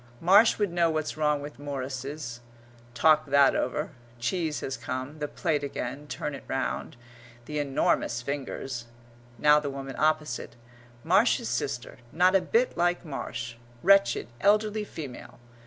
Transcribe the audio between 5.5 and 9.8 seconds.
again; turn it round the enormous fingers; now the